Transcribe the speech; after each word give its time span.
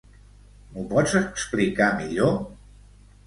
M'ho 0.75 0.85
pots 0.93 1.13
explicar 1.19 1.89
millor? 1.99 2.33